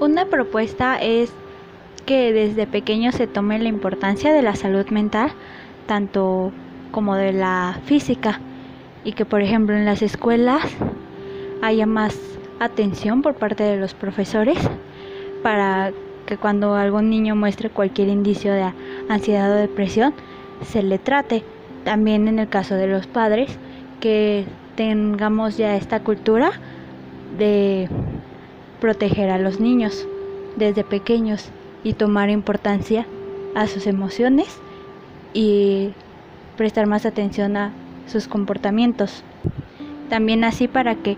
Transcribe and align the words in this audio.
Una 0.00 0.26
propuesta 0.26 1.00
es 1.00 1.32
que 2.04 2.32
desde 2.32 2.66
pequeño 2.66 3.12
se 3.12 3.26
tome 3.26 3.58
la 3.58 3.68
importancia 3.68 4.32
de 4.32 4.42
la 4.42 4.56
salud 4.56 4.86
mental, 4.88 5.30
tanto 5.86 6.52
como 6.90 7.14
de 7.14 7.32
la 7.32 7.78
física, 7.86 8.40
y 9.04 9.12
que 9.12 9.24
por 9.24 9.42
ejemplo 9.42 9.76
en 9.76 9.84
las 9.84 10.02
escuelas 10.02 10.62
haya 11.62 11.86
más 11.86 12.18
atención 12.60 13.22
por 13.22 13.34
parte 13.34 13.62
de 13.62 13.76
los 13.76 13.94
profesores 13.94 14.58
para 15.42 15.92
que 16.26 16.36
cuando 16.36 16.74
algún 16.74 17.10
niño 17.10 17.36
muestre 17.36 17.70
cualquier 17.70 18.08
indicio 18.08 18.52
de 18.52 18.72
ansiedad 19.08 19.52
o 19.52 19.56
depresión 19.56 20.14
se 20.64 20.82
le 20.82 20.98
trate. 20.98 21.44
También 21.84 22.28
en 22.28 22.38
el 22.38 22.48
caso 22.48 22.74
de 22.74 22.86
los 22.86 23.06
padres, 23.06 23.58
que 24.00 24.46
tengamos 24.74 25.56
ya 25.56 25.76
esta 25.76 26.00
cultura 26.00 26.52
de 27.38 27.88
proteger 28.84 29.30
a 29.30 29.38
los 29.38 29.60
niños 29.60 30.06
desde 30.56 30.84
pequeños 30.84 31.48
y 31.84 31.94
tomar 31.94 32.28
importancia 32.28 33.06
a 33.54 33.66
sus 33.66 33.86
emociones 33.86 34.60
y 35.32 35.94
prestar 36.58 36.86
más 36.86 37.06
atención 37.06 37.56
a 37.56 37.72
sus 38.06 38.28
comportamientos. 38.28 39.24
También 40.10 40.44
así 40.44 40.68
para 40.68 40.96
que 40.96 41.16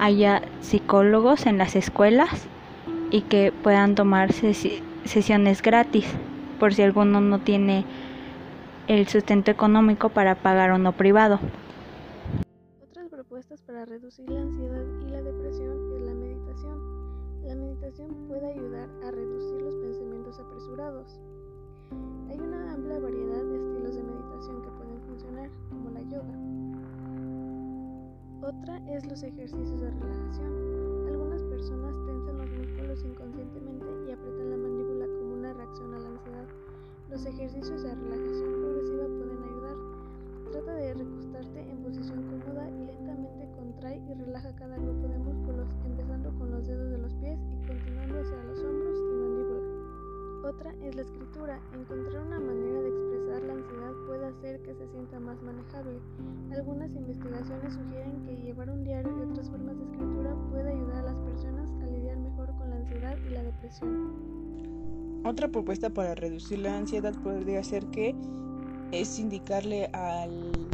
haya 0.00 0.42
psicólogos 0.60 1.46
en 1.46 1.56
las 1.56 1.76
escuelas 1.76 2.48
y 3.12 3.20
que 3.20 3.52
puedan 3.62 3.94
tomar 3.94 4.32
sesiones 4.32 5.62
gratis 5.62 6.06
por 6.58 6.74
si 6.74 6.82
alguno 6.82 7.20
no 7.20 7.38
tiene 7.38 7.84
el 8.88 9.06
sustento 9.06 9.52
económico 9.52 10.08
para 10.08 10.34
pagar 10.34 10.72
uno 10.72 10.90
privado. 10.90 11.38
Otras 12.90 13.08
propuestas 13.08 13.62
para 13.62 13.84
reducir 13.84 14.28
la 14.28 14.40
ansiedad 14.40 14.82
y 15.06 15.10
la 15.12 15.22
depresión 15.22 15.83
puede 18.02 18.46
ayudar 18.46 18.88
a 19.04 19.10
reducir 19.12 19.62
los 19.62 19.74
pensamientos 19.76 20.40
apresurados. 20.40 21.20
Hay 22.28 22.40
una 22.40 22.72
amplia 22.72 22.98
variedad 22.98 23.44
de 23.44 23.56
estilos 23.56 23.94
de 23.94 24.02
meditación 24.02 24.62
que 24.62 24.70
pueden 24.70 25.00
funcionar, 25.02 25.50
como 25.70 25.90
la 25.90 26.02
yoga. 26.02 26.34
Otra 28.42 28.78
es 28.90 29.06
los 29.06 29.22
ejercicios 29.22 29.80
de 29.80 29.90
relajación. 29.90 31.06
Algunas 31.06 31.42
personas 31.44 31.94
tensan 32.04 32.38
los 32.38 32.50
músculos 32.50 33.04
inconscientemente 33.04 33.86
y 34.08 34.10
apretan 34.10 34.50
la 34.50 34.56
mandíbula 34.56 35.06
como 35.06 35.34
una 35.34 35.52
reacción 35.52 35.94
a 35.94 35.98
la 36.00 36.08
ansiedad. 36.08 36.46
Los 37.10 37.26
ejercicios 37.26 37.82
de 37.82 37.94
relajación 37.94 38.52
progresiva 38.58 39.06
pueden 39.06 39.42
ayudar. 39.44 39.76
Trata 40.50 40.74
de 40.74 40.94
recostarte 40.94 41.60
en 41.60 41.78
posición 41.78 42.22
cómoda 42.24 42.68
y 42.70 42.86
lentamente 42.86 43.48
contrae 43.54 44.02
y 44.10 44.14
relaja 44.14 44.52
cada 44.56 44.76
grupo 44.78 45.06
de 45.06 45.18
músculos, 45.18 45.68
los 45.86 45.93
y 47.50 47.66
continuando 47.66 48.20
hacia 48.20 48.36
los 48.44 48.58
hombros 48.60 48.98
y 48.98 49.14
mandíbula. 49.14 50.48
Otra 50.48 50.74
es 50.82 50.94
la 50.94 51.02
escritura. 51.02 51.60
Encontrar 51.72 52.26
una 52.26 52.40
manera 52.40 52.80
de 52.80 52.88
expresar 52.88 53.42
la 53.42 53.52
ansiedad 53.54 53.92
puede 54.06 54.26
hacer 54.26 54.62
que 54.62 54.74
se 54.74 54.88
sienta 54.88 55.20
más 55.20 55.40
manejable. 55.42 55.98
Algunas 56.52 56.90
investigaciones 56.94 57.74
sugieren 57.74 58.24
que 58.26 58.36
llevar 58.36 58.70
un 58.70 58.84
diario 58.84 59.10
y 59.18 59.30
otras 59.30 59.50
formas 59.50 59.78
de 59.78 59.84
escritura 59.84 60.36
puede 60.50 60.72
ayudar 60.72 60.96
a 60.98 61.02
las 61.02 61.18
personas 61.20 61.70
a 61.82 61.86
lidiar 61.86 62.18
mejor 62.18 62.54
con 62.56 62.70
la 62.70 62.76
ansiedad 62.76 63.16
y 63.26 63.30
la 63.30 63.42
depresión. 63.42 65.22
Otra 65.24 65.48
propuesta 65.48 65.90
para 65.90 66.14
reducir 66.14 66.58
la 66.58 66.76
ansiedad 66.76 67.14
podría 67.22 67.64
ser 67.64 67.86
que 67.86 68.14
es 68.92 69.18
indicarle 69.18 69.86
a 69.92 70.26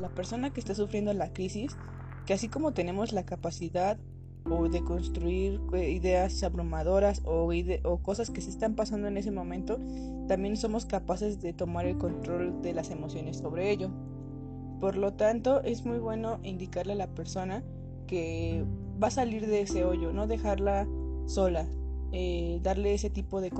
la 0.00 0.08
persona 0.10 0.50
que 0.50 0.60
está 0.60 0.74
sufriendo 0.74 1.12
la 1.12 1.32
crisis 1.32 1.76
que 2.26 2.34
así 2.34 2.48
como 2.48 2.72
tenemos 2.72 3.12
la 3.12 3.24
capacidad 3.24 3.98
o 4.50 4.68
de 4.68 4.82
construir 4.82 5.60
eh, 5.72 5.90
ideas 5.90 6.42
abrumadoras 6.42 7.22
o, 7.24 7.50
cosas 8.02 8.30
que 8.30 8.40
se 8.40 8.50
están 8.50 8.74
pasando 8.74 9.08
en 9.08 9.16
ese 9.16 9.30
momento, 9.30 9.78
también 10.28 10.56
somos 10.56 10.86
capaces 10.86 11.40
de 11.40 11.52
tomar 11.52 11.86
el 11.86 11.98
control 11.98 12.62
de 12.62 12.72
las 12.72 12.90
emociones 12.90 13.38
sobre 13.38 13.70
ello. 13.70 13.90
Por 14.80 14.96
lo 14.96 15.14
tanto, 15.14 15.62
es 15.62 15.84
muy 15.84 15.98
bueno 15.98 16.38
indicarle 16.42 16.92
a 16.92 16.96
la 16.96 17.08
persona 17.08 17.62
que 18.06 18.64
va 19.02 19.08
a 19.08 19.10
salir 19.10 19.46
de 19.46 19.62
ese 19.62 19.84
hoyo, 19.84 20.12
no 20.12 20.26
dejarla 20.26 20.86
sola, 21.26 21.66
eh, 22.12 22.60
darle 22.62 22.94
ese 22.94 23.10
tipo 23.10 23.40
de, 23.40 23.50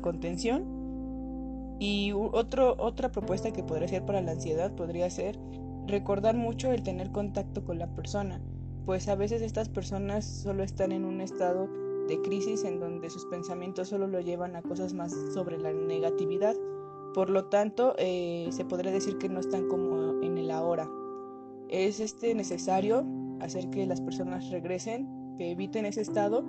contención. 0.00 0.76
Y 1.78 2.12
otra 2.12 3.12
propuesta 3.12 3.52
que 3.52 3.62
podría 3.62 3.88
ser 3.88 4.04
para 4.04 4.22
la 4.22 4.32
ansiedad 4.32 4.74
podría 4.74 5.10
ser 5.10 5.38
recordar 5.86 6.34
mucho 6.34 6.72
el 6.72 6.82
tener 6.82 7.12
contacto 7.12 7.64
con 7.64 7.78
la 7.78 7.86
persona 7.94 8.40
pues 8.86 9.08
a 9.08 9.16
veces 9.16 9.42
estas 9.42 9.68
personas 9.68 10.24
solo 10.24 10.62
están 10.62 10.92
en 10.92 11.04
un 11.04 11.20
estado 11.20 11.68
de 12.06 12.22
crisis 12.22 12.62
en 12.62 12.78
donde 12.78 13.10
sus 13.10 13.26
pensamientos 13.26 13.88
solo 13.88 14.06
lo 14.06 14.20
llevan 14.20 14.54
a 14.54 14.62
cosas 14.62 14.94
más 14.94 15.12
sobre 15.34 15.58
la 15.58 15.72
negatividad. 15.72 16.54
Por 17.12 17.28
lo 17.28 17.46
tanto, 17.46 17.96
eh, 17.98 18.46
se 18.52 18.64
podría 18.64 18.92
decir 18.92 19.18
que 19.18 19.28
no 19.28 19.40
están 19.40 19.68
como 19.68 20.22
en 20.22 20.38
el 20.38 20.52
ahora. 20.52 20.88
Es 21.68 21.98
este 21.98 22.32
necesario 22.36 23.04
hacer 23.40 23.70
que 23.70 23.86
las 23.86 24.00
personas 24.00 24.48
regresen, 24.50 25.34
que 25.36 25.50
eviten 25.50 25.84
ese 25.84 26.02
estado, 26.02 26.44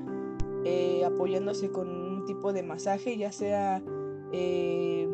eh, 0.63 1.03
apoyándose 1.05 1.71
con 1.71 1.89
un 1.89 2.25
tipo 2.25 2.53
de 2.53 2.61
masaje, 2.61 3.17
ya 3.17 3.31
sea 3.31 3.81
eh, 4.31 5.09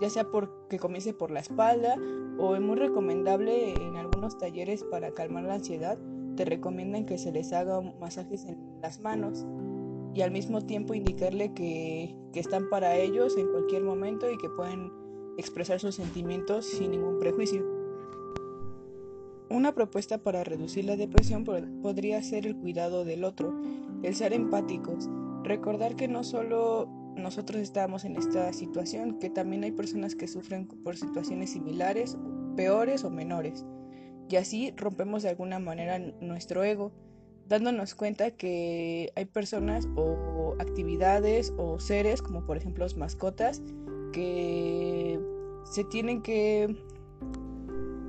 ya 0.00 0.10
sea 0.10 0.24
porque 0.30 0.78
comience 0.78 1.14
por 1.14 1.30
la 1.30 1.40
espalda 1.40 1.96
o 2.38 2.54
es 2.54 2.60
muy 2.60 2.76
recomendable 2.76 3.72
en 3.74 3.96
algunos 3.96 4.36
talleres 4.36 4.82
para 4.84 5.12
calmar 5.12 5.44
la 5.44 5.54
ansiedad 5.54 5.96
te 6.36 6.44
recomiendan 6.44 7.06
que 7.06 7.18
se 7.18 7.32
les 7.32 7.52
haga 7.52 7.80
masajes 7.80 8.44
en 8.44 8.58
las 8.82 9.00
manos 9.00 9.44
y 10.14 10.22
al 10.22 10.30
mismo 10.30 10.62
tiempo 10.62 10.94
indicarle 10.94 11.52
que, 11.52 12.16
están 12.34 12.68
para 12.68 12.94
ellos 12.96 13.34
en 13.38 13.50
cualquier 13.50 13.82
momento 13.82 14.30
y 14.30 14.36
que 14.36 14.50
pueden 14.50 14.92
expresar 15.38 15.80
sus 15.80 15.94
sentimientos 15.94 16.66
sin 16.66 16.90
ningún 16.90 17.18
prejuicio. 17.18 17.64
Una 19.48 19.74
propuesta 19.74 20.18
para 20.18 20.44
reducir 20.44 20.84
la 20.84 20.96
depresión 20.96 21.44
podría 21.44 22.22
ser 22.22 22.46
el 22.46 22.54
cuidado 22.54 23.06
del 23.06 23.24
otro, 23.24 23.58
el 24.02 24.14
ser 24.14 24.34
empáticos, 24.34 25.08
recordar 25.44 25.96
que 25.96 26.08
no 26.08 26.24
solo 26.24 26.90
nosotros 27.16 27.62
estamos 27.62 28.04
en 28.04 28.16
esta 28.16 28.52
situación, 28.52 29.18
que 29.18 29.30
también 29.30 29.64
hay 29.64 29.72
personas 29.72 30.14
que 30.14 30.28
sufren 30.28 30.66
por 30.66 30.98
situaciones 30.98 31.52
similares, 31.52 32.18
peores 32.54 33.02
o 33.04 33.08
menores 33.10 33.64
y 34.28 34.36
así 34.36 34.72
rompemos 34.76 35.22
de 35.22 35.30
alguna 35.30 35.58
manera 35.58 35.98
nuestro 36.20 36.64
ego, 36.64 36.92
dándonos 37.48 37.94
cuenta 37.94 38.30
que 38.32 39.12
hay 39.14 39.24
personas 39.24 39.88
o 39.96 40.54
actividades 40.58 41.52
o 41.56 41.78
seres, 41.78 42.22
como 42.22 42.44
por 42.44 42.56
ejemplo 42.56 42.84
las 42.84 42.96
mascotas, 42.96 43.62
que 44.12 45.20
se 45.64 45.84
tienen 45.84 46.22
que 46.22 46.76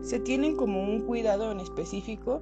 se 0.01 0.19
tienen 0.19 0.55
como 0.55 0.83
un 0.83 1.01
cuidado 1.01 1.51
en 1.51 1.59
específico 1.59 2.41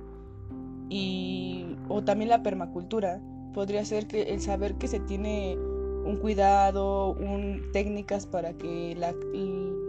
y 0.90 1.66
o 1.90 2.04
también 2.04 2.30
la 2.30 2.44
permacultura. 2.44 3.22
Podría 3.54 3.86
ser 3.86 4.08
que 4.08 4.24
el 4.24 4.42
saber 4.42 4.76
que 4.76 4.88
se 4.88 5.00
tiene 5.00 5.58
un 5.58 6.18
cuidado, 6.18 7.14
un, 7.14 7.72
técnicas 7.72 8.28
para 8.28 8.54
que 8.54 8.96
la, 8.96 9.16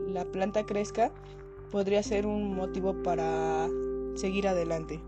la 0.08 0.24
planta 0.24 0.64
crezca 0.64 1.12
podría 1.70 2.02
ser 2.02 2.26
un 2.26 2.54
motivo 2.54 2.94
para 3.02 3.68
seguir 4.14 4.48
adelante. 4.48 5.00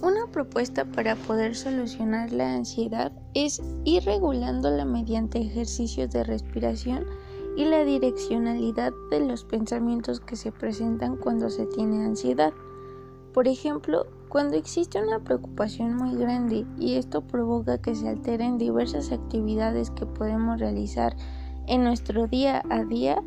Una 0.00 0.26
propuesta 0.30 0.84
para 0.84 1.16
poder 1.16 1.56
solucionar 1.56 2.30
la 2.30 2.54
ansiedad 2.54 3.12
es 3.34 3.60
ir 3.84 4.04
regulándola 4.04 4.84
mediante 4.84 5.40
ejercicios 5.40 6.10
de 6.10 6.22
respiración 6.22 7.04
y 7.56 7.64
la 7.64 7.84
direccionalidad 7.84 8.92
de 9.10 9.18
los 9.18 9.44
pensamientos 9.44 10.20
que 10.20 10.36
se 10.36 10.52
presentan 10.52 11.16
cuando 11.16 11.50
se 11.50 11.66
tiene 11.66 12.04
ansiedad. 12.04 12.52
Por 13.34 13.48
ejemplo, 13.48 14.06
cuando 14.28 14.56
existe 14.56 15.02
una 15.02 15.18
preocupación 15.18 15.96
muy 15.96 16.14
grande 16.16 16.64
y 16.78 16.94
esto 16.94 17.22
provoca 17.22 17.78
que 17.78 17.96
se 17.96 18.08
alteren 18.08 18.58
diversas 18.58 19.10
actividades 19.10 19.90
que 19.90 20.06
podemos 20.06 20.60
realizar 20.60 21.16
en 21.66 21.82
nuestro 21.82 22.28
día 22.28 22.62
a 22.70 22.84
día, 22.84 23.20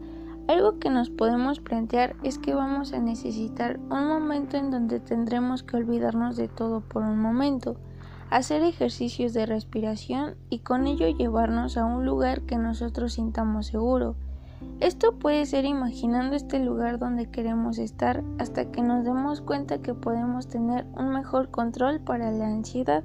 algo 0.47 0.79
que 0.79 0.89
nos 0.89 1.09
podemos 1.09 1.59
plantear 1.59 2.15
es 2.23 2.37
que 2.37 2.53
vamos 2.53 2.93
a 2.93 2.99
necesitar 2.99 3.79
un 3.89 4.07
momento 4.07 4.57
en 4.57 4.71
donde 4.71 4.99
tendremos 4.99 5.63
que 5.63 5.77
olvidarnos 5.77 6.35
de 6.35 6.47
todo 6.47 6.81
por 6.81 7.03
un 7.03 7.19
momento, 7.19 7.77
hacer 8.29 8.63
ejercicios 8.63 9.33
de 9.33 9.45
respiración 9.45 10.35
y 10.49 10.59
con 10.59 10.87
ello 10.87 11.07
llevarnos 11.07 11.77
a 11.77 11.85
un 11.85 12.05
lugar 12.05 12.41
que 12.41 12.57
nosotros 12.57 13.13
sintamos 13.13 13.67
seguro. 13.67 14.15
Esto 14.79 15.13
puede 15.19 15.45
ser 15.45 15.65
imaginando 15.65 16.35
este 16.35 16.59
lugar 16.59 16.99
donde 16.99 17.29
queremos 17.29 17.77
estar 17.77 18.23
hasta 18.39 18.71
que 18.71 18.81
nos 18.81 19.03
demos 19.03 19.41
cuenta 19.41 19.81
que 19.81 19.93
podemos 19.93 20.47
tener 20.47 20.85
un 20.95 21.09
mejor 21.09 21.49
control 21.49 21.99
para 21.99 22.31
la 22.31 22.47
ansiedad. 22.47 23.03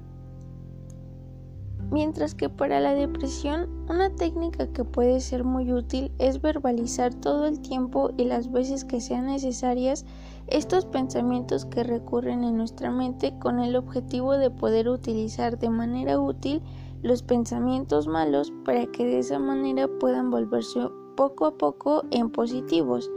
Mientras 1.91 2.35
que 2.35 2.49
para 2.49 2.81
la 2.81 2.95
depresión, 2.95 3.69
una 3.89 4.11
técnica 4.11 4.67
que 4.67 4.85
puede 4.85 5.21
ser 5.21 5.45
muy 5.45 5.73
útil 5.73 6.11
es 6.19 6.43
verbalizar 6.43 7.15
todo 7.15 7.47
el 7.47 7.61
tiempo 7.61 8.11
y 8.17 8.25
las 8.25 8.51
veces 8.51 8.85
que 8.85 9.01
sean 9.01 9.27
necesarias 9.27 10.05
estos 10.49 10.85
pensamientos 10.85 11.65
que 11.65 11.85
recurren 11.85 12.43
en 12.45 12.57
nuestra 12.57 12.91
mente 12.91 13.33
con 13.39 13.61
el 13.61 13.77
objetivo 13.77 14.33
de 14.33 14.51
poder 14.51 14.89
utilizar 14.89 15.59
de 15.59 15.71
manera 15.71 16.21
útil 16.21 16.61
los 17.03 17.23
pensamientos 17.23 18.09
malos 18.09 18.53
para 18.65 18.87
que 18.87 19.05
de 19.05 19.21
esa 19.21 19.39
manera 19.39 19.89
puedan 20.01 20.31
volverse 20.31 20.89
poco 21.17 21.47
a 21.47 21.57
poco 21.57 22.05
en 22.11 22.31
positivos, 22.31 23.11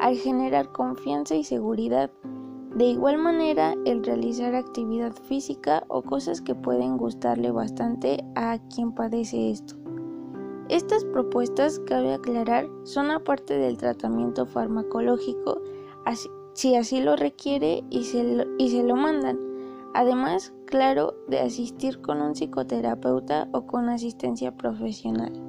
al 0.00 0.16
generar 0.16 0.72
confianza 0.72 1.34
y 1.36 1.44
seguridad. 1.44 2.10
De 2.76 2.84
igual 2.84 3.16
manera, 3.16 3.74
el 3.86 4.04
realizar 4.04 4.54
actividad 4.54 5.14
física 5.14 5.84
o 5.88 6.02
cosas 6.02 6.42
que 6.42 6.54
pueden 6.54 6.98
gustarle 6.98 7.50
bastante 7.50 8.22
a 8.34 8.58
quien 8.68 8.92
padece 8.92 9.50
esto. 9.50 9.76
Estas 10.68 11.02
propuestas, 11.06 11.78
cabe 11.86 12.12
aclarar, 12.12 12.68
son 12.82 13.10
aparte 13.10 13.56
del 13.56 13.78
tratamiento 13.78 14.44
farmacológico, 14.44 15.62
si 16.52 16.76
así 16.76 17.00
lo 17.00 17.16
requiere 17.16 17.82
y 17.88 18.04
se 18.04 18.82
lo, 18.82 18.94
mandan. 18.94 19.38
Además, 19.94 20.52
claro, 20.66 21.14
de 21.28 21.40
asistir 21.40 22.02
con 22.02 22.20
un 22.20 22.34
psicoterapeuta 22.34 23.48
o 23.52 23.66
con 23.66 23.88
asistencia 23.88 24.54
profesional. 24.54 25.45